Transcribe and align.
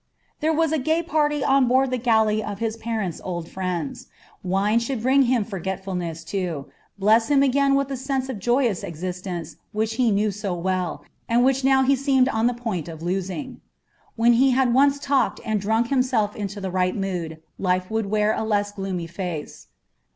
There 0.39 0.51
was 0.51 0.71
a 0.71 0.79
gay 0.79 1.03
party 1.03 1.43
on 1.43 1.67
board 1.67 1.91
the 1.91 1.99
galley 1.99 2.43
of 2.43 2.57
his 2.57 2.75
parents' 2.75 3.21
old 3.23 3.47
friends. 3.47 4.07
Wine 4.43 4.79
should 4.79 5.03
bring 5.03 5.21
him 5.29 5.43
forgetfulness, 5.43 6.23
too, 6.23 6.65
bless 6.97 7.27
him 7.29 7.43
again 7.43 7.75
with 7.75 7.87
the 7.87 7.95
sense 7.95 8.27
of 8.27 8.39
joyous 8.39 8.83
existence 8.83 9.57
which 9.73 9.97
he 10.01 10.09
knew 10.09 10.31
so 10.31 10.55
well, 10.55 11.05
and 11.29 11.43
which 11.43 11.61
he 11.61 11.67
now 11.69 11.85
seemed 11.93 12.29
on 12.29 12.47
the 12.47 12.55
point 12.55 12.87
of 12.87 13.03
losing. 13.03 13.61
When 14.15 14.33
he 14.33 14.49
had 14.57 14.73
once 14.73 14.97
talked 14.97 15.39
and 15.45 15.61
drunk 15.61 15.89
himself 15.89 16.35
into 16.35 16.59
the 16.59 16.71
right 16.71 16.95
mood, 16.95 17.39
life 17.59 17.91
would 17.91 18.07
wear 18.09 18.33
a 18.33 18.43
less 18.43 18.71
gloomy 18.71 19.05
face. 19.05 19.67